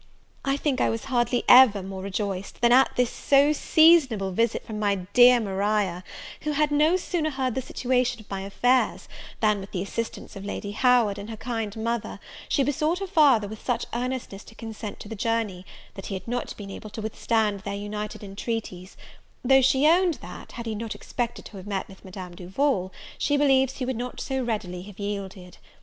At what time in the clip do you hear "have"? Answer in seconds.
21.57-21.67, 24.81-24.97